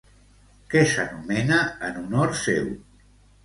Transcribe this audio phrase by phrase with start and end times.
[0.71, 2.77] Què s'anomena en honor seu?